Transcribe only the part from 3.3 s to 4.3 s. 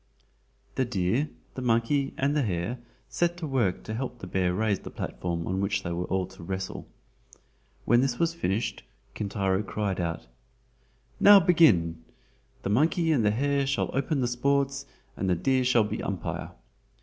to work to help the